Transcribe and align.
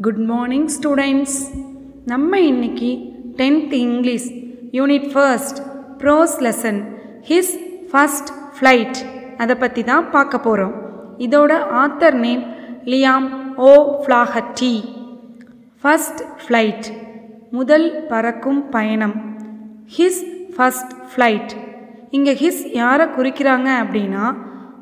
Good 0.00 0.16
morning 0.16 0.66
students 0.66 1.38
நம்ம 2.04 2.40
இன்னைக்கு 2.40 2.98
tenth 3.36 3.72
English 3.72 4.32
unit 4.72 5.10
first 5.12 5.58
prose 5.98 6.36
lesson 6.40 6.80
his 7.28 7.52
first 7.92 8.28
flight 8.58 8.96
அதை 9.36 9.54
பற்றி 9.54 9.84
தான் 9.84 10.10
பார்க்க 10.10 10.38
போகிறோம் 10.38 10.74
இதோட 11.18 11.52
author 11.52 12.12
name 12.12 12.42
Liam 12.84 13.54
O'Flaherty. 14.04 14.82
First 15.84 16.48
flight 16.48 16.86
முதல் 17.50 18.04
பறக்கும் 18.08 18.68
பயணம். 18.68 19.36
ஹிஸ் 19.98 20.22
ஃபஸ்ட் 20.56 20.92
ஃப்ளைட் 21.10 21.52
இங்கே 22.10 22.34
ஹிஸ் 22.34 22.72
யாரை 22.72 23.06
குறிக்கிறாங்க 23.06 23.68
அப்படின்னா 23.82 24.36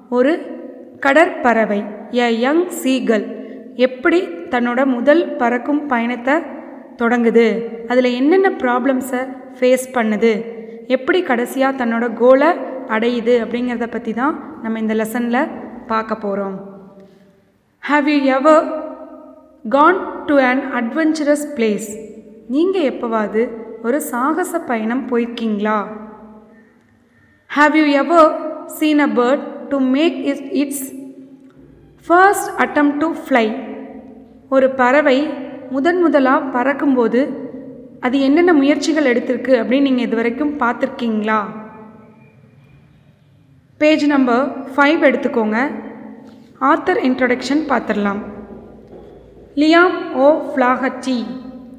ஒரு 0.09 0.57
கடற்பறவை 1.01 1.85
எ 2.11 2.39
யங் 2.39 2.69
சீகல் 2.83 3.38
எப்படி 3.79 4.19
தன்னோட 4.53 4.81
முதல் 4.87 5.23
பறக்கும் 5.37 5.83
பயணத்தை 5.87 6.35
தொடங்குது? 7.01 7.47
அதில் 7.89 8.17
என்னென்ன 8.21 8.49
ப்ராப்ளம்ஸை 8.63 9.21
ஃபேஸ் 9.59 9.87
பண்ணுது? 9.95 10.33
எப்படி 10.87 11.23
கடைசியாக 11.23 11.79
தன்னோட 11.81 12.15
கோலை 12.15 12.51
அடையுது 12.89 13.35
அப்படிங்கிறத 13.45 13.87
பற்றி 13.87 14.13
தான் 14.13 14.35
நம்ம 14.63 14.79
இந்த 14.79 14.95
லெசனில் 14.95 15.51
பார்க்க 15.87 16.15
போகிறோம் 16.15 16.57
have 17.83 18.09
you 18.09 18.19
ever 18.37 18.65
gone 19.69 20.01
to 20.27 20.35
an 20.51 20.63
adventurous 20.81 21.47
place 21.57 21.89
நீங்கள் 22.49 22.89
எப்போவாது 22.93 23.43
ஒரு 23.83 24.01
சாகச 24.03 24.61
பயணம் 24.61 25.05
போயிருக்கீங்களா? 25.11 25.79
Have 27.51 27.77
you 27.77 27.87
ever 28.03 28.29
seen 28.79 29.01
a 29.01 29.11
bird 29.21 29.45
to 29.69 29.79
make 29.97 30.19
it 30.33 30.47
its 30.63 30.85
first 32.07 32.51
attempt 32.57 32.93
to 32.99 33.09
fly 33.25 33.47
ஒரு 34.51 34.71
பறவை 34.71 35.19
முதன் 35.71 36.01
முதலாக 36.03 36.51
பறக்கும்போது 36.55 37.21
அது 38.01 38.21
என்னென்ன 38.21 38.53
முயற்சிகள் 38.53 39.05
எடுத்திருக்கு? 39.05 39.53
அப்படின்னு 39.61 39.89
நீங்கள் 39.89 40.07
இது 40.07 40.17
வரைக்கும் 40.17 40.53
பார்த்துருக்கீங்களா? 40.59 41.41
பேஜ் 43.81 44.07
நம்பர் 44.07 44.45
ஃபைவ் 44.77 45.03
எடுத்துக்கோங்க. 45.09 45.59
ஆத்தர் 46.61 47.01
இன்ட்ரடக்ஷன் 47.09 47.63
பார்த்துடலாம். 47.71 48.23
Liam 49.57 49.97
O'Flaherty 50.51 51.19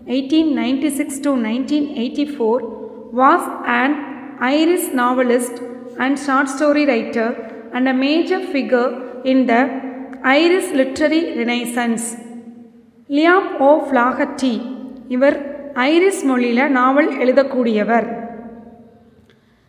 eighteen 0.05 0.51
ninety 0.61 0.91
six 0.99 1.19
to 1.19 1.33
nineteen 1.47 1.89
eighty 1.95 2.27
four 2.35 2.63
was 3.15 3.49
and 3.79 3.97
Irish 4.39 4.89
novelist 5.01 5.59
and 5.97 6.17
short 6.17 6.51
story 6.55 6.85
writer 6.85 7.33
and 7.71 7.87
a 7.87 7.97
major 8.05 8.45
figure 8.51 8.91
in 9.23 9.45
the 9.45 9.55
Irish 10.21 10.73
literary 10.81 11.21
renaissance 11.35 12.07
Liam 13.17 13.47
O'Flaherty 13.85 14.51
இவர் 15.15 15.37
Irish 15.83 16.19
மொழியில் 16.29 16.71
நாவல் 16.75 17.07
எழுதக்கூடியவர். 17.23 18.07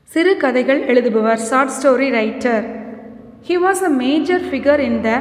சிறு 0.09 0.33
கதைகள் 0.43 0.81
எழுதுபவர் 0.91 1.41
short 1.49 1.73
story 1.77 2.09
writer 2.17 2.65
he 3.49 3.57
was 3.63 3.81
a 3.89 3.91
major 4.03 4.43
figure 4.49 4.81
in 4.89 4.99
the 5.07 5.13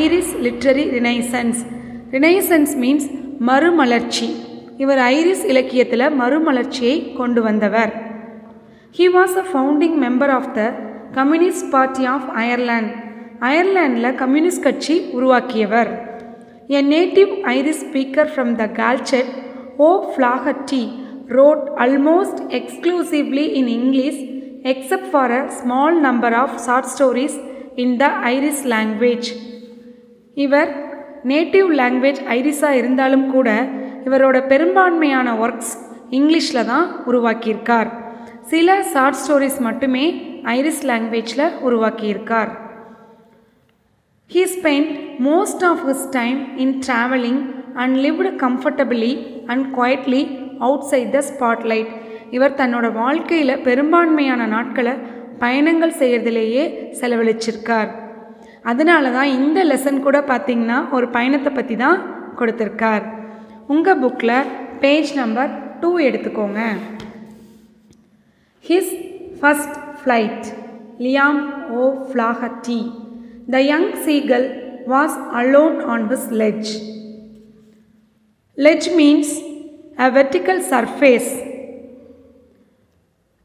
Irish 0.00 0.32
literary 0.46 0.84
renaissance 0.96 1.60
renaissance 2.16 2.74
means 2.82 3.06
மறுமலர்ச்சி. 3.50 4.28
இவர் 4.84 5.00
Irish 5.14 5.44
இலக்கியத்தில் 5.52 6.06
மறுமலர்ச்சியை 6.20 6.96
கொண்டு 7.20 7.42
வந்தவர். 7.48 7.94
He 8.98 9.08
was 9.16 9.38
a 9.42 9.46
founding 9.52 9.96
member 10.04 10.34
of 10.38 10.50
the 10.58 10.66
Communist 11.18 11.70
Party 11.76 12.04
of 12.16 12.28
Ireland 12.42 12.92
அயர்லாண்டில் 13.50 14.10
communist 14.22 14.64
கட்சி 14.68 14.98
உருவாக்கியவர். 15.18 15.92
A 16.74 16.82
native 16.94 17.32
Irish 17.54 17.82
speaker 17.86 18.30
from 18.34 18.52
the 18.62 18.66
Gaeltacht 18.82 19.32
O'Flaherty 20.12 20.84
wrote 21.34 21.64
almost 21.84 22.36
exclusively 22.58 23.44
in 23.58 23.64
English 23.78 24.18
except 24.72 25.06
for 25.14 25.24
a 25.38 25.40
small 25.60 25.92
number 26.04 26.30
of 26.42 26.50
short 26.64 26.84
stories 26.92 27.34
in 27.82 27.88
the 28.02 28.10
Irish 28.34 28.60
language. 28.74 29.28
இவர் 30.44 30.70
native 31.32 31.68
language 31.80 32.20
ஐரிஸாக 32.36 32.78
இருந்தாலும் 32.80 33.26
கூட 33.30 33.48
இவரோட 34.06 34.36
பெரும்பான்மையான 34.52 35.28
works 35.44 35.72
இங்கிலீஷில் 36.18 36.68
தான் 36.72 36.86
உருவாக்கியிருக்கார். 37.10 37.90
சில 38.52 38.78
ஷார்ட் 38.92 39.20
ஸ்டோரிஸ் 39.22 39.60
மட்டுமே 39.68 40.04
ஐரிஸ் 40.56 40.82
லாங்குவேஜில் 40.90 41.46
உருவாக்கியிருக்கார். 41.66 42.52
He 44.34 44.44
spent 44.56 44.92
most 45.28 45.64
of 45.70 45.82
his 45.88 46.08
time 46.18 46.38
in 46.64 46.74
travelling 46.86 47.40
and 47.82 47.96
lived 48.04 48.30
comfortably 48.44 49.12
and 49.52 49.64
quietly 49.76 50.22
outside 50.90 51.12
the 51.16 51.20
spotlight 51.30 51.92
இவர் 52.36 52.58
தன்னோட 52.60 52.86
வாழ்க்கையில் 53.02 53.62
பெரும்பான்மையான 53.66 54.46
நாட்களை 54.54 54.94
பயணங்கள் 55.42 55.98
செய்கிறதுலேயே 56.00 56.64
செலவழிச்சிருக்கார். 57.00 57.90
அதனால 58.70 59.10
தான் 59.16 59.32
இந்த 59.38 59.58
லெசன் 59.64 60.04
கூட 60.06 60.20
பார்த்திங்கன்னா 60.30 60.78
ஒரு 60.96 61.08
பயணத்தை 61.16 61.52
பற்றி 61.52 61.76
தான் 61.76 61.98
கொடுத்துருக்கார். 62.38 63.04
உங்கள் 63.74 64.00
புக்கில் 64.02 64.48
பேஜ் 64.84 65.12
நம்பர் 65.20 65.50
டூ 65.80 65.98
எடுத்துக்கோங்க. 66.08 66.60
His 68.64 68.94
first 69.40 69.76
flight 70.00 70.46
Liam 71.04 71.42
O'Flaherty 72.08 72.80
the 73.54 73.60
young 73.72 73.90
seagull 74.06 74.46
was 74.86 75.16
alone 75.32 75.78
on 75.86 76.06
his 76.08 76.30
ledge 76.34 76.70
ledge 78.58 78.88
means 78.94 79.32
a 79.98 80.08
vertical 80.10 80.62
surface 80.70 81.30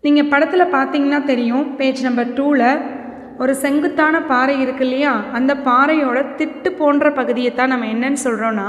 நீங்கள் 0.04 0.30
படத்தில் 0.30 0.74
பார்த்தீங்கன்னா 0.74 1.20
தெரியும் 1.24 1.66
பேஜ் 1.76 2.02
நம்பர் 2.04 2.32
டூவில் 2.34 2.68
ஒரு 3.38 3.54
செங்குத்தான 3.56 4.16
பாறை 4.26 4.62
இருக்கு 4.62 4.84
இல்லையா? 4.84 5.12
அந்த 5.32 5.56
பாறையோட 5.66 6.20
திட்டு 6.38 6.70
போன்ற 6.72 7.12
பகுதியை 7.12 7.52
தான் 7.54 7.70
நம்ம 7.70 7.86
என்னன்னு 7.86 8.20
சொல்கிறோன்னா 8.24 8.68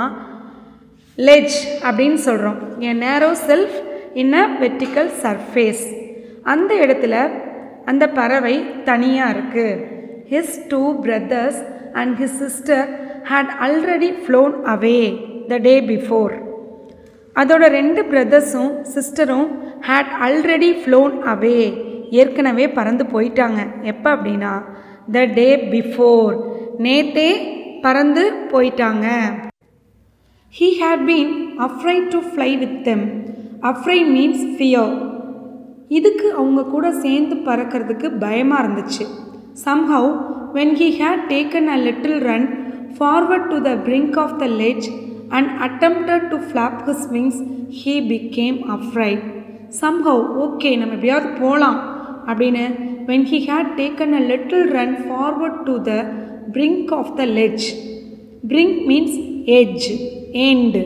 லெஜ் 1.19 1.56
அப்படின்னு 1.82 2.21
சொல்கிறோம் 2.21 2.59
என் 2.81 3.03
narrow 3.03 3.31
shelf 3.47 3.77
in 4.15 4.34
a 4.34 4.44
vertical 4.61 5.11
surface 5.22 5.84
அந்த 6.44 6.75
இடத்துல 6.75 7.16
அந்த 7.84 8.09
பறவை 8.11 8.55
தனியாக 8.84 9.34
இருக்குது 9.34 9.81
his 10.31 10.56
two 10.69 10.82
brothers 11.03 11.61
and 12.01 12.15
his 12.23 12.39
sister 12.45 12.87
had 13.31 13.53
already 13.67 14.11
flown 14.23 14.55
away 14.75 14.99
the 15.51 15.59
day 15.69 15.75
before 15.93 16.35
அதோட 17.37 17.65
ரெண்டு 17.79 18.01
பிரதர்ஸும் 18.13 18.73
சிஸ்டரும் 18.95 19.49
ஹேட் 19.89 20.13
ஆல்ரெடி 20.27 20.71
ஃப்ளோன் 20.81 21.15
அவே 21.33 21.61
ஏற்கனவே 22.21 22.67
பறந்து 22.79 23.05
போயிட்டாங்க. 23.13 23.61
எப்போ 23.93 24.09
அப்படின்னா 24.17 24.53
த 25.15 25.25
டே 25.39 25.49
பிஃபோர் 25.75 26.33
நேத்தே 26.85 27.31
பறந்து 27.85 28.25
போயிட்டாங்க. 28.53 29.07
He 30.55 30.69
had 30.83 31.05
been 31.11 31.33
afraid 31.67 32.11
to 32.15 32.21
fly 32.29 32.51
with 32.63 32.79
them 32.89 33.07
afraid 33.71 34.11
means 34.17 34.45
fear 34.57 34.93
இதுக்கு 35.99 36.29
அவங்க 36.41 36.63
கூட 36.75 36.87
சேர்ந்து 37.05 37.37
பறக்கிறதுக்கு 37.49 38.09
பயமாக 38.25 38.63
இருந்துச்சு. 38.63 39.05
Somehow 39.65 40.11
when 40.55 40.75
he 40.81 40.89
had 41.01 41.25
taken 41.29 41.67
a 41.67 41.77
little 41.77 42.19
run 42.19 42.47
forward 42.99 43.49
to 43.49 43.61
the 43.61 43.71
brink 43.71 44.19
of 44.19 44.39
the 44.39 44.47
ledge 44.47 44.89
and 45.29 45.49
attempted 45.61 46.29
to 46.29 46.37
flap 46.49 46.79
his 46.85 47.07
wings 47.13 47.41
he 47.85 47.95
became 48.11 48.59
afraid 48.77 49.23
somehow 49.81 50.23
okay 50.45 50.79
நம்ம 50.79 50.95
எப்படியாவது 50.95 51.29
போகலாம் 51.41 51.79
அப்படின்னு 52.27 52.65
when 53.07 53.27
he 53.31 53.41
had 53.49 53.73
taken 53.77 54.12
a 54.12 54.21
little 54.21 54.67
run 54.71 54.97
forward 55.05 55.62
to 55.62 55.81
the 55.81 55.93
brink 56.53 56.93
of 56.95 57.17
the 57.17 57.25
ledge 57.25 57.67
brink 58.49 58.79
means 58.89 59.19
edge 59.45 59.87
earned 60.33 60.81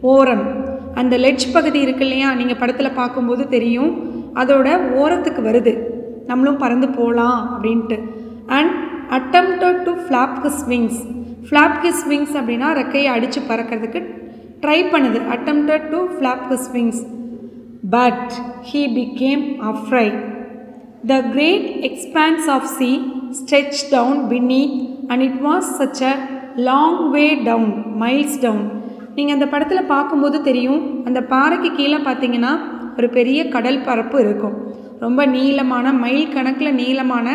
ஓரம். 0.00 0.46
அந்த 0.94 1.18
லெஜ் 1.18 1.44
பகுதி 1.52 1.80
இருக்கு 1.80 2.04
இல்லையா? 2.04 2.34
நீங்கள் 2.34 2.56
படத்தில் 2.56 2.92
பார்க்கும்போது 2.92 3.48
தெரியும். 3.48 3.90
அதோட 4.34 4.68
ஓரத்துக்கு 4.96 5.42
வருது. 5.42 5.78
நம்மளும் 6.26 6.56
பறந்து 6.56 6.88
போகலாம் 6.88 7.38
அப்படின்ட்டு. 7.52 7.98
And 8.46 8.87
attempted 9.16 9.80
to 9.86 9.92
flap 10.06 10.36
his 10.44 10.62
wings 10.70 10.98
flap 11.48 11.76
his 11.84 12.02
wings 12.10 12.34
அப்படின்னா 12.38 12.68
ரெக்கையை 12.80 13.10
அடித்து 13.16 13.40
பறக்கிறதுக்கு 13.50 14.00
ட்ரை 14.62 14.78
பண்ணுது. 14.92 15.18
Attempted 15.34 15.86
to 15.92 15.98
flap 16.14 16.44
his 16.52 16.68
wings 16.76 17.00
but 17.96 18.32
he 18.70 18.80
became 18.98 19.44
afraid 19.70 20.06
the 21.10 21.20
great 21.34 21.68
expanse 21.88 22.48
of 22.56 22.68
sea 22.78 22.90
stretch 23.38 23.82
down 23.94 24.20
beneath 24.32 24.76
and 25.10 25.24
it 25.28 25.40
was 25.48 25.68
such 25.80 26.02
a 26.10 26.14
long 26.70 26.98
way 27.14 27.26
down 27.50 27.72
miles 28.02 28.40
down 28.44 28.66
நீங்கள் 29.16 29.36
அந்த 29.36 29.46
படத்தில் 29.52 29.90
பார்க்கும்போது 29.94 30.38
தெரியும் 30.48 30.82
அந்த 31.08 31.20
பாறைக்கு 31.34 31.70
கீழே 31.78 32.00
பார்த்தீங்கன்னா 32.08 32.52
ஒரு 32.98 33.08
பெரிய 33.16 33.40
கடல் 33.54 33.84
பரப்பு 33.88 34.16
இருக்கும். 34.24 34.56
ரொம்ப 35.04 35.20
நீளமான 35.36 35.86
மைல் 36.04 36.32
கணக்கில் 36.36 36.76
நீளமான 36.80 37.26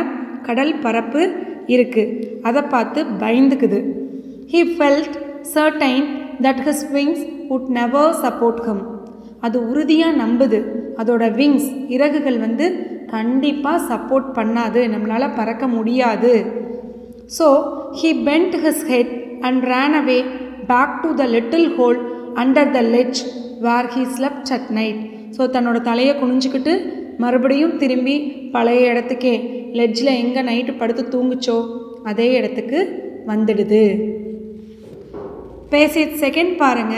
கடல் 0.47 0.73
பரப்பு 0.85 1.21
இருக்குது 1.75 2.15
அதை 2.49 2.61
பார்த்து 2.73 2.99
பயந்துக்குது. 3.23 3.79
He 4.51 4.61
felt 4.75 5.15
certain 5.55 6.07
that 6.45 6.61
his 6.67 6.85
wings 6.95 7.23
would 7.55 7.69
never 7.79 8.11
support 8.23 8.63
him 8.67 8.83
அது 9.45 9.57
உறுதியாக 9.71 10.19
நம்புது. 10.23 10.59
அதோட 11.01 11.23
விங்ஸ் 11.39 11.69
இறகுகள் 11.95 12.39
வந்து 12.45 12.65
கண்டிப்பாக 13.15 13.79
சப்போர்ட் 13.91 14.29
பண்ணாது. 14.37 14.81
நம்மளால் 14.93 15.35
பறக்க 15.39 15.65
முடியாது. 15.77 16.33
So 17.37 17.47
he 17.99 18.09
bent 18.29 18.55
his 18.63 18.83
head 18.91 19.13
and 19.47 19.63
ran 19.73 19.95
away 20.01 20.19
back 20.71 20.95
to 21.03 21.09
the 21.21 21.25
little 21.35 21.69
hole 21.77 21.99
under 22.43 22.71
the 22.77 22.81
ledge 22.95 23.21
where 23.65 23.89
he 23.95 24.03
slept 24.17 24.51
at 24.57 24.69
night 24.79 25.01
so 25.37 25.43
தன்னோட 25.55 25.77
தலையை 25.89 26.13
குனிஞ்சுக்கிட்டு 26.21 26.73
மறுபடியும் 27.23 27.75
திரும்பி 27.81 28.15
பழைய 28.55 28.91
இடத்துக்கே 28.91 29.35
லெட்ஜில் 29.77 30.11
எங்கே 30.15 30.41
நைட்டு 30.47 30.73
படுத்து 30.79 31.03
தூங்குச்சோ 31.13 31.57
அதே 32.03 32.27
இடத்துக்கு 32.39 32.79
வந்துடுது 33.27 33.83
பேசிய 35.73 36.05
செகண்ட் 36.23 36.53
பாருங்க 36.57 36.95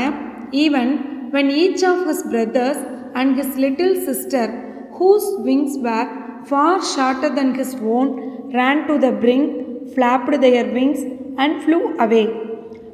even 0.63 0.92
when 1.36 1.51
each 1.62 1.83
of 1.92 2.04
his 2.07 2.25
brothers 2.31 2.81
and 3.19 3.33
his 3.39 3.57
little 3.66 3.95
sister 4.07 4.51
whose 4.98 5.30
wings 5.48 5.77
were 5.88 6.10
far 6.50 6.83
shorter 6.94 7.36
than 7.39 7.54
his 7.60 7.75
own 7.95 8.12
ran 8.57 8.83
to 8.89 8.95
the 9.06 9.12
brink 9.24 9.51
flapped 9.94 10.39
their 10.45 10.71
wings 10.78 11.04
and 11.44 11.57
flew 11.63 11.80
away 12.06 12.24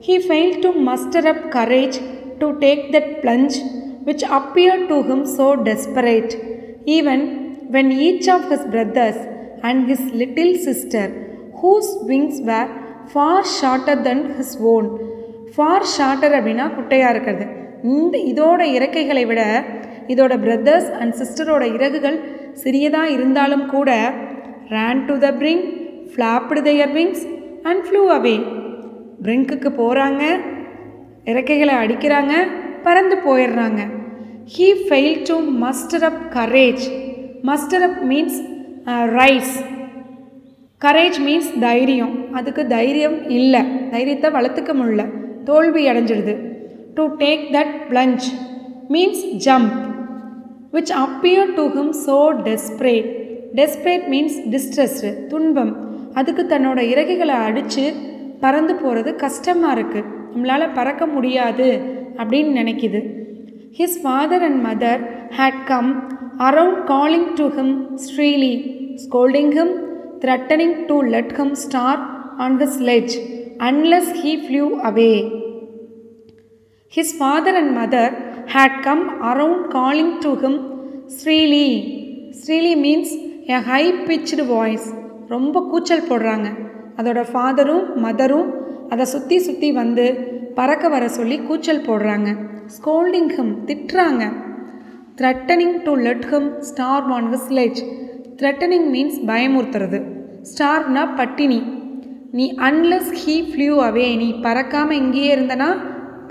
he 0.08 0.16
fail 0.26 0.56
to 0.64 0.72
muster 0.90 1.30
up 1.34 1.44
courage 1.58 2.00
to 2.42 2.50
take 2.64 2.84
that 2.96 3.14
plunge 3.22 3.58
which 4.04 4.24
appeared 4.30 4.84
to 4.90 4.96
him 5.08 5.20
so 5.30 5.48
desperate 5.66 6.32
even 6.94 7.24
when 7.72 7.92
each 8.00 8.28
of 8.36 8.48
his 8.52 8.64
brothers 8.72 9.22
and 9.68 9.90
his 9.92 10.02
little 10.22 10.52
sister 10.68 11.06
whose 11.62 11.90
wings 12.10 12.38
were 12.50 12.68
far 13.14 13.38
shorter 13.58 13.98
than 14.08 14.22
his 14.40 14.52
own. 14.74 14.86
Far 15.56 15.86
shorter 15.94 16.36
அப்படின்னா 16.38 16.66
குட்டையாக 16.76 17.14
இருக்கிறது. 17.14 17.46
இந்த 17.94 18.16
இதோட 18.32 18.62
இறக்கைகளை 18.78 19.24
விட 19.32 19.42
இதோட 20.14 20.34
brothers 20.44 20.90
and 21.02 21.16
சிஸ்டரோட 21.22 21.64
இறகுகள் 21.78 22.18
சிறியதாக 22.62 23.14
இருந்தாலும் 23.16 23.66
கூட 23.74 23.90
ran 24.76 25.02
to 25.10 25.16
the 25.24 25.30
brink 25.42 25.66
flapped 26.12 26.62
their 26.68 26.94
wings 26.98 27.24
and 27.70 27.84
flew 27.88 28.04
away 28.18 28.36
பிரிங்க்குக்கு 29.26 29.72
போகிறாங்க 29.82 30.24
இறக்கைகளை 31.32 31.76
அடிக்கிறாங்க 31.84 32.34
பறந்து 32.86 33.18
போயிடுறாங்க. 33.26 33.82
He 34.54 34.68
fail 34.86 35.20
to 35.30 35.36
muster 35.66 36.06
up 36.10 36.24
courage 36.38 36.86
muster 37.50 37.86
up 37.90 38.00
means 38.12 38.40
rise 39.18 39.56
courage 40.82 41.18
means 41.26 41.50
தைரியம். 41.66 42.14
அதுக்கு 42.38 42.62
தைரியம் 42.76 43.18
இல்லை. 43.40 43.62
தைரியத்தை 43.94 44.30
வளர்த்துக்க 44.38 44.72
முடியல. 44.80 45.04
தோல்வி 45.50 45.84
அடைஞ்சிடுது. 45.92 46.34
To 46.98 47.04
take 47.24 47.44
that 47.56 47.74
plunge 47.90 48.28
means 48.94 49.24
jump 49.46 49.76
which 50.76 50.94
appear 51.06 51.52
to 51.60 51.66
him 51.76 51.94
so 52.06 52.18
desperate 52.48 53.10
desperate 53.60 54.06
means 54.14 54.38
distressed 54.54 55.12
துன்பம். 55.32 55.74
அதுக்கு 56.20 56.44
தன்னோட 56.54 56.80
இறகைகளை 56.94 57.36
அடித்து 57.48 57.86
பறந்து 58.44 58.74
போகிறது 58.82 59.12
கஷ்டமாக 59.24 59.76
இருக்குது 59.78 60.10
நம்மளால் 60.34 60.76
பறக்க 60.78 61.04
முடியாது 61.16 61.70
அப்படின்னு 62.22 62.52
நினைக்கிது. 62.62 63.02
His 63.80 64.00
father 64.04 64.46
and 64.48 64.62
mother 64.68 65.02
had 65.38 65.62
come 65.72 65.92
around 66.46 66.82
calling 66.92 67.30
to 67.40 67.46
him 67.58 67.70
shrilly 68.06 68.54
scolding 69.04 69.54
him 69.58 69.70
threatening 70.22 70.74
to 70.90 70.96
let 71.14 71.30
him 71.38 71.50
start 71.64 72.02
on 72.44 72.52
the 72.62 72.68
sledge 72.78 73.14
unless 73.70 74.08
he 74.22 74.32
flew 74.48 74.68
away. 74.90 75.16
His 76.94 77.10
father 77.22 77.54
and 77.62 77.70
mother 77.80 78.06
had 78.48 78.74
come 78.88 79.04
around 79.32 79.60
calling 79.76 80.12
to 80.24 80.32
him 80.36 80.56
Sreeli. 81.18 81.68
Sreeli 82.40 82.74
means 82.86 83.10
a 83.50 83.62
high 83.70 83.92
pitched 84.08 84.42
voice. 84.56 84.88
ரொம்ப 85.34 85.58
கூச்சல் 85.72 86.08
போடுறாங்க 86.08 86.48
அதோட 86.98 87.20
ஃபாதரும் 87.30 87.86
மதரும் 88.06 88.48
அதை 88.94 89.06
சுற்றி 89.14 89.38
சுற்றி 89.46 89.70
வந்து 89.82 90.06
பறக்க 90.58 90.86
வர 90.96 91.04
சொல்லி 91.18 91.38
கூச்சல் 91.50 91.86
போடுறாங்க 91.88 92.30
ஸ்கோல்டிங் 92.78 93.32
ஹிம் 93.38 93.54
திட்டுறாங்க 93.70 94.24
threatening 95.20 95.76
to 95.86 95.94
let 96.08 96.26
him 96.32 96.50
starve 96.70 97.08
on 97.18 97.28
his 97.34 97.50
ledge 97.60 97.80
threatening 98.40 98.88
means 98.94 99.20
பயமுறுத்துறது. 99.30 100.00
ஸ்டார்னா 100.52 101.04
பட்டினி. 101.20 101.60
நீ 102.38 102.46
அன்லெஸ் 102.68 103.12
ஹீ 103.24 103.36
ஃப்ளூ 103.50 103.70
அவே 103.88 104.08
நீ 104.22 104.28
பறக்காமல் 104.46 105.00
இங்கேயே 105.02 105.30
இருந்தனா 105.36 105.70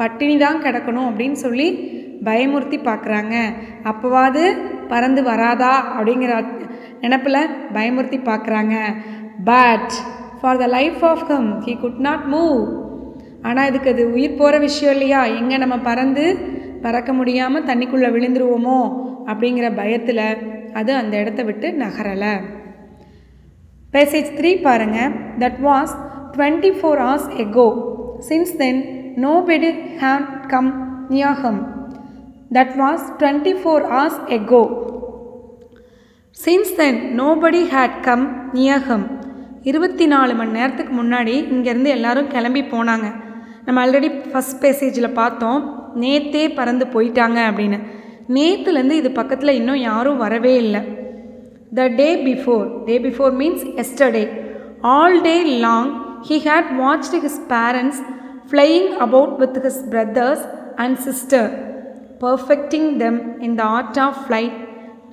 பட்டினி 0.00 0.36
தான் 0.44 0.62
கிடக்கணும் 0.64 1.08
அப்படின்னு 1.10 1.38
சொல்லி 1.46 1.68
பயமுறுத்தி 2.28 2.78
பார்க்குறாங்க. 2.88 3.34
அப்போவாது 3.90 4.42
பறந்து 4.92 5.20
வராதா 5.30 5.74
அப்படிங்கிற 5.96 6.32
நினப்பில் 7.02 7.50
பயமுறுத்தி 7.76 8.18
பார்க்குறாங்க. 8.30 8.76
But 9.50 9.92
for 10.40 10.60
the 10.62 10.66
life 10.76 11.02
of 11.10 11.24
him 11.30 11.50
he 11.66 11.74
could 11.84 12.00
not 12.08 12.26
move 12.34 12.58
ஆனால் 13.48 13.68
இதுக்கு 13.70 13.92
அது 13.92 14.02
உயிர் 14.14 14.38
போகிற 14.40 14.56
விஷயம் 14.66 14.94
இல்லையா? 14.96 15.20
எங்கே 15.40 15.56
நம்ம 15.62 15.76
பறந்து 15.88 16.24
பறக்க 16.84 17.12
முடியாமல் 17.12 17.66
தண்ணிக்குள்ளே 17.68 18.08
விழுந்துருவோமோ 18.14 18.78
அப்படிங்கிற 19.30 19.74
பயத்தில் 19.80 20.24
அது 20.80 20.92
அந்த 21.00 21.14
இடத்த 21.22 21.42
விட்டு 21.42 21.68
நகரலை. 21.82 22.34
பேசேஜ் 23.94 24.28
த்ரீ 24.38 24.50
பாருங்கள் 24.66 25.14
that 25.42 25.60
was 25.68 25.94
twenty 26.34 26.72
four 26.78 27.00
hours 27.04 27.28
ago 27.44 27.68
since 28.28 28.54
then 28.56 28.80
nobody 29.48 29.70
had 30.02 30.26
come 30.52 30.70
near him 31.08 31.60
that 32.56 32.76
was 32.82 33.06
twenty 33.20 33.54
four 33.62 33.86
hours 33.92 34.20
ago 34.36 34.62
since 36.36 36.76
then 36.76 36.98
nobody 37.20 37.62
had 37.72 37.96
come 38.00 38.24
near him 38.52 39.06
இருபத்தி 39.62 40.06
நாலு 40.06 40.34
மணி 40.34 40.50
நேரத்துக்கு 40.50 40.92
முன்னாடி 41.02 41.34
இங்கேருந்து 41.54 41.90
எல்லாரும் 41.96 42.28
கிளம்பி 42.28 42.62
போனாங்க. 42.62 43.06
நம்ம 43.64 43.86
ஆல்ரெடி 43.86 44.08
ஃபஸ்ட் 44.30 44.60
பேசேஜில் 44.62 45.16
பார்த்தோம். 45.18 45.60
நேத்தே 46.02 46.54
பறந்து 46.54 46.86
போயிட்டாங்க 46.94 47.38
அப்படின்னு. 47.50 47.78
நேத்துலேருந்து 48.36 48.98
இது 49.02 49.10
பக்கத்தில் 49.10 49.58
இன்னும் 49.60 49.80
யாரும் 49.90 50.22
வரவே 50.24 50.54
இல்லை. 50.64 50.80
The 51.78 51.86
day 52.00 52.08
before 52.28 52.64
day 52.84 52.94
before 52.98 53.32
means 53.40 53.64
yesterday 53.82 54.24
all 54.94 55.20
day 55.20 55.36
long 55.66 55.90
he 56.28 56.38
had 56.48 56.70
watched 56.82 57.20
his 57.26 57.40
parents 57.54 58.00
flying 58.50 58.88
about 59.06 59.34
with 59.42 59.58
his 59.66 59.82
brothers 59.92 60.44
and 60.76 60.98
sister 61.08 61.50
perfecting 62.24 62.90
them 63.04 63.20
in 63.48 63.56
the 63.60 63.64
art 63.76 64.00
of 64.06 64.18
flight 64.24 64.56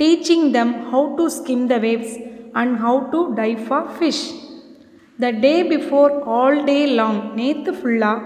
teaching 0.02 0.48
them 0.58 0.74
how 0.94 1.08
to 1.20 1.28
skim 1.38 1.66
the 1.74 1.78
waves 1.88 2.16
and 2.62 2.76
how 2.86 3.00
to 3.14 3.20
dive 3.40 3.62
for 3.70 3.82
fish 3.96 4.26
the 5.20 5.32
day 5.46 5.54
before 5.74 6.12
all 6.38 6.60
day 6.70 6.80
long 7.00 7.20
நேத்து 7.40 7.72
ஃபுல்லாக 7.80 8.20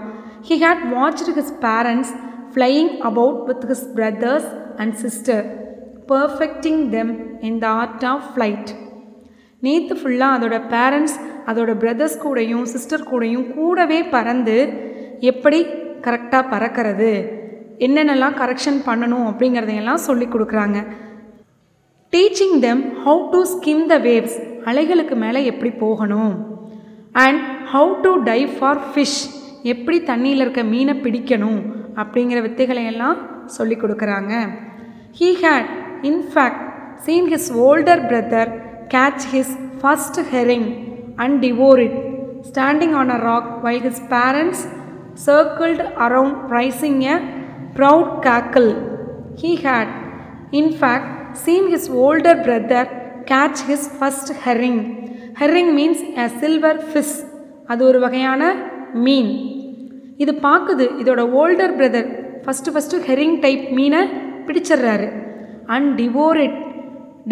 he 0.48 0.56
had 0.64 0.84
watched 0.94 1.32
his 1.38 1.54
parents 1.66 2.12
flying 2.52 3.00
about 3.02 3.46
with 3.48 3.62
his 3.64 3.82
brothers 3.96 4.44
and 4.78 4.96
sister, 4.96 5.38
perfecting 6.06 6.90
them 6.90 7.08
in 7.40 7.60
the 7.60 7.70
art 7.76 8.04
of 8.04 8.22
flight. 8.34 8.66
நேற்று 9.62 9.94
ஃபுல்லாக 9.98 10.36
அதோட 10.36 10.56
parents 10.72 11.16
அதோட 11.48 11.70
brothers 11.82 12.16
கூடயும் 12.22 12.64
sister 12.72 13.04
கூடயும் 13.10 13.46
கூடவே 13.52 13.98
பறந்து 14.14 14.56
எப்படி 15.30 15.58
கரெக்டாக 16.06 16.50
பறக்கிறது 16.52 17.10
என்னென்னலாம் 17.86 18.38
கரெக்ஷன் 18.40 18.80
பண்ணணும் 18.88 19.26
அப்படிங்கிறதையெல்லாம் 19.30 20.06
சொல்லி 20.08 20.26
கொடுக்குறாங்க 20.32 20.80
teaching 22.12 22.56
them 22.66 22.82
how 23.04 23.22
to 23.34 23.42
skim 23.52 23.84
the 23.92 23.98
waves 24.08 24.36
அலைகளுக்கு 24.70 25.16
மேலே 25.22 25.42
எப்படி 25.44 25.70
போகணும் 25.84 26.34
and 27.24 27.40
how 27.72 27.94
to 28.04 28.12
dive 28.30 28.50
for 28.58 28.82
fish 28.88 29.20
எப்படி 29.72 29.98
தண்ணியில் 30.10 30.44
இருக்க 30.44 30.62
மீனை 30.72 30.96
பிடிக்கணும் 31.04 31.60
அப்படிங்கிற 32.00 32.38
வித்தைகளை 32.46 32.84
எல்லாம் 32.92 33.18
சொல்லி 33.56 33.76
கொடுக்குறாங்க. 33.82 34.32
He 35.18 35.28
had 35.44 35.70
in fact 36.10 36.62
seen 37.06 37.28
his 37.32 37.50
older 37.66 38.02
brother 38.10 38.50
catch 38.94 39.26
his 39.32 39.54
first 39.80 40.20
herring 40.32 40.68
and 41.24 41.36
devour 41.44 41.82
it 41.86 41.98
standing 42.50 42.94
on 43.00 43.12
a 43.16 43.18
rock 43.28 43.50
while 43.64 43.84
his 43.88 44.02
parents 44.14 44.62
circled 45.26 45.86
around 46.06 46.38
raising 46.58 47.00
a 47.14 47.16
proud 47.78 48.12
cackle 48.28 48.70
he 49.42 49.52
had 49.66 49.92
in fact 50.60 51.10
seen 51.44 51.68
his 51.74 51.90
older 52.06 52.40
brother 52.46 52.90
catch 53.32 53.62
his 53.70 53.88
first 53.98 54.32
herring 54.44 54.82
herring 55.40 55.72
means 55.78 56.04
a 56.24 56.28
silver 56.40 56.80
fish 56.90 57.16
அது 57.72 57.82
ஒரு 57.90 57.98
வகையான 58.00 58.42
மீன். 59.04 59.32
இது 60.16 60.32
பார்க்குது. 60.46 60.86
இதோட 61.02 61.22
older 61.40 61.74
brother 61.78 62.08
first 62.44 62.72
first 62.74 63.02
herring 63.08 63.36
type 63.40 63.64
மீனை 63.78 64.02
பிடிச்சிடுறாரு. 64.46 65.08
And 65.74 65.88
devour 66.00 66.40
it 66.46 66.58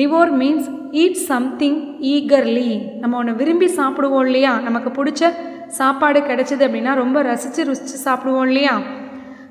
devour 0.00 0.32
means 0.40 0.68
eat 1.02 1.20
something 1.30 1.78
eagerly 2.14 2.70
நம்ம 3.00 3.16
ஒன்று 3.20 3.32
விரும்பி 3.40 3.68
சாப்பிடுவோம் 3.78 4.26
இல்லையா? 4.28 4.52
நமக்கு 4.66 4.90
பிடிச்ச 4.99 5.32
சாப்பாடு 5.78 6.20
கிடைச்சிது 6.20 6.62
அப்படின்னா 6.66 6.94
ரொம்ப 6.94 7.22
ரசித்து 7.22 7.64
ருசித்து 7.64 7.99
சாப்பிடுவோம் 8.04 8.46
இல்லையா? 8.50 8.75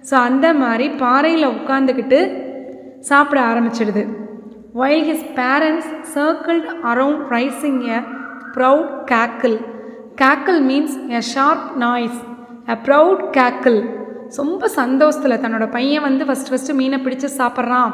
ஸோ 0.09 0.15
அந்த 0.29 0.47
மாதிரி 0.53 0.89
பாறையில் 1.03 1.53
உட்காந்துக்கிட்டு 1.55 2.19
சாப்பிட 3.09 3.39
ஆரம்பிச்சிடுது. 3.51 4.03
While 4.79 5.05
his 5.09 5.27
parents 5.39 5.91
circled 6.15 6.67
around 6.91 7.23
raising 7.35 7.79
a 7.97 7.99
proud 8.55 8.91
cackle 9.13 9.57
cackle 10.21 10.59
means 10.69 10.97
a 11.17 11.21
sharp 11.33 11.65
noise 11.85 12.19
a 12.73 12.75
proud 12.85 13.21
cackle 13.37 13.79
ரொம்ப 14.39 14.67
சந்தோஷத்தில் 14.79 15.41
தன்னோட 15.43 15.65
பையன் 15.75 16.05
வந்து 16.07 16.23
ஃபஸ்ட்டு 16.27 16.51
ஃபஸ்ட்டு 16.51 16.75
மீனை 16.79 16.97
பிடிச்சி 17.05 17.27
சாப்பிட்றான். 17.37 17.91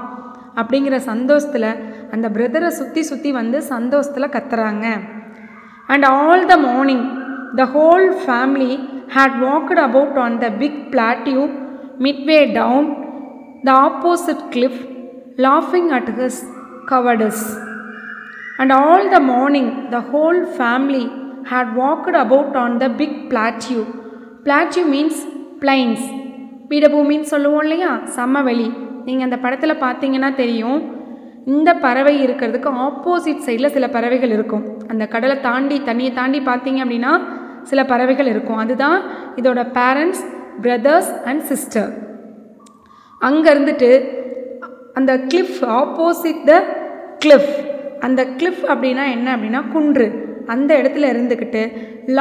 அப்படிங்கிற 0.59 0.95
சந்தோஷத்தில் 1.11 1.69
அந்த 2.13 2.27
பிரதரை 2.35 2.69
சுற்றி 2.79 3.01
சுற்றி 3.01 3.29
வந்து 3.31 3.57
சந்தோஷத்தில் 3.73 4.33
கத்துறாங்க. 4.35 4.85
And 5.87 6.05
all 6.17 6.45
the 6.45 6.55
morning 6.57 7.05
the 7.59 7.65
whole 7.75 8.07
family 8.23 8.71
had 9.15 9.37
walked 9.45 9.81
about 9.87 10.17
on 10.25 10.37
the 10.43 10.49
big 10.61 10.79
plateau 10.93 11.41
midway 12.05 12.39
down 12.59 12.87
the 13.67 13.71
opposite 13.87 14.43
cliff 14.55 14.79
லாஃபிங் 15.47 15.91
at 15.99 16.11
his 16.21 16.41
cowardice 16.91 17.45
and 18.57 18.73
all 18.81 19.05
the 19.15 19.19
morning 19.33 19.71
the 19.93 19.99
whole 20.13 20.41
family 20.57 21.05
had 21.51 21.71
walked 21.83 22.19
about 22.25 22.57
on 22.63 22.75
the 22.83 22.87
big 23.01 23.19
plateau 23.31 23.81
plateau 24.45 24.81
means 24.93 25.21
plains 25.61 26.03
பீடபூமின்னு 26.69 27.27
சொல்லுவோம் 27.31 27.63
இல்லையா? 27.65 27.91
சமவெளி 28.17 28.67
நீங்கள் 29.05 29.25
அந்த 29.27 29.37
படத்தில் 29.37 29.81
பார்த்தீங்கன்னா 29.85 30.29
தெரியும். 30.41 30.79
இந்த 31.45 31.69
பறவை 31.85 32.13
இருக்கிறதுக்கு 32.25 32.69
ஆப்போசிட் 32.85 33.41
சைடில் 33.45 33.73
சில 33.75 33.89
பறவைகள் 33.95 34.29
இருக்கும். 34.29 34.63
அந்த 34.87 35.03
கடலை 35.07 35.37
தாண்டி 35.39 35.77
தண்ணியை 35.89 36.13
தாண்டி 36.13 36.39
பார்த்தீங்க 36.39 36.79
அப்படின்னா 36.85 37.13
சில 37.71 37.85
பறவைகள் 37.85 38.29
இருக்கும். 38.33 38.61
அதுதான் 38.63 38.97
இதோட 39.35 39.63
பேரண்ட்ஸ் 39.79 40.23
பிரதர்ஸ் 40.61 41.11
அண்ட் 41.23 41.43
சிஸ்டர் 41.51 41.91
அங்கே 43.19 43.53
இருந்துட்டு 43.53 43.91
அந்த 44.93 45.11
கிளிஃப் 45.33 45.59
ஆப்போசிட் 45.79 46.43
த 46.51 46.63
கிளிஃப் 47.25 47.51
அந்த 47.99 48.21
கிளிஃப் 48.39 48.63
அப்படின்னா 48.73 49.05
என்ன 49.17 49.27
அப்படின்னா 49.35 49.61
குன்று. 49.71 50.07
அந்த 50.45 50.71
இடத்துல 50.81 51.05
இருந்துக்கிட்டு 51.13 51.61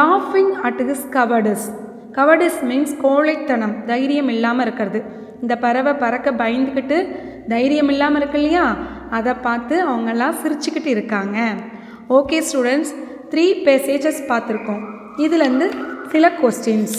லாஃபிங் 0.00 0.52
at 0.66 0.82
his 0.90 1.08
cowardice 1.12 1.66
cowardice 2.16 2.60
means 2.68 2.94
கோழைத்தனம் 3.02 3.76
தைரியம் 3.84 4.30
இல்லாமல் 4.34 4.64
இருக்கிறது. 4.66 5.00
இந்த 5.42 5.54
பறவை 5.64 5.92
பறக்க 6.02 6.28
பயந்துக்கிட்டு 6.42 6.98
தைரியம் 7.52 7.90
இல்லாமல் 7.94 8.20
இருக்கு 8.20 8.38
இல்லையா? 8.38 8.66
அதை 9.10 9.32
பார்த்து 9.46 9.74
அவங்கெல்லாம் 9.88 10.36
சிரிச்சுக்கிட்டு 10.42 10.90
இருக்காங்க. 10.96 11.38
ஓகே 12.18 12.38
ஸ்டூடெண்ட்ஸ் 12.48 12.92
த்ரீ 13.32 13.46
பேசேஜஸ் 13.68 14.22
பார்த்துருக்கோம். 14.30 14.82
இதுலேருந்து 15.24 15.68
சில 16.12 16.28
questions 16.40 16.96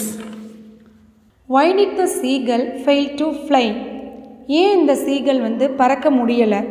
why 1.48 1.74
did 1.78 1.98
the 2.02 2.06
seagull 2.20 2.64
fail 2.84 3.10
to 3.14 3.26
fly 3.42 3.64
ஏன் 4.60 4.74
இந்த 4.78 4.94
சீகல் 5.06 5.40
வந்து 5.40 5.64
பறக்க 5.80 6.10
முடியலை? 6.10 6.62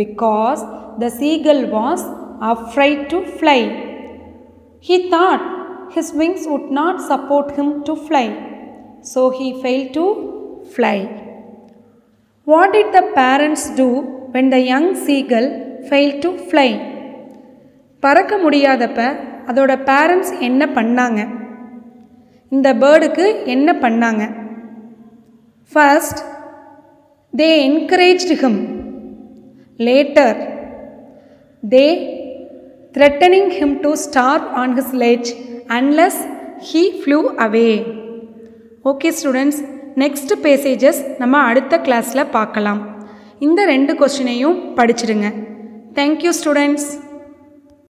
Because 0.00 0.60
the 1.02 1.12
seagull 1.20 1.62
was 1.76 2.04
afraid 2.52 3.02
to 3.12 3.18
fly 3.36 3.60
he 4.88 4.96
thought 5.14 5.46
his 5.94 6.12
wings 6.20 6.46
would 6.50 6.68
not 6.80 6.96
support 7.10 7.48
him 7.58 7.68
to 7.88 7.94
fly 8.08 8.26
so 9.12 9.22
he 9.38 9.48
failed 9.62 9.90
to 9.98 10.06
fly 10.74 10.98
what 12.46 12.68
did 12.76 12.88
the 12.98 13.04
parents 13.14 13.64
do 13.82 13.88
when 14.34 14.46
the 14.54 14.60
young 14.72 14.88
seagull 15.04 15.48
failed 15.90 16.18
to 16.24 16.32
fly 16.50 16.70
பறக்க 18.02 18.34
முடியாதப்ப 18.44 19.00
அதோட 19.48 19.72
parents 19.88 20.32
என்ன 20.48 20.62
பண்ணாங்க 20.76 21.20
இந்த 22.52 22.68
பேர்டுக்கு 22.82 23.26
என்ன 23.54 23.70
பண்ணாங்க 23.82 24.22
first 25.72 26.20
they 27.32 27.48
encouraged 27.66 28.36
him 28.42 28.60
later 29.78 30.38
they 31.62 31.84
threatening 32.96 33.52
him 33.58 33.76
to 33.84 33.92
starve 34.06 34.44
on 34.62 34.74
his 34.78 34.94
ledge 35.04 35.30
unless 35.76 36.20
he 36.68 36.80
flew 37.00 37.18
away 37.44 37.68
okay 38.90 39.08
students 39.18 39.60
next 40.02 40.32
passages 40.44 41.00
நம்ம 41.18 41.36
அடுத்த 41.50 41.74
கிளாஸில் 41.86 42.30
பார்க்கலாம். 42.36 42.80
இந்த 43.46 43.60
ரெண்டு 43.64 43.92
கொஸ்டினையும் 44.00 44.56
படிச்சிடுங்க 44.78 45.28
தேங்க்யூ 45.98 46.32
ஸ்டூடெண்ட்ஸ் 46.38 46.88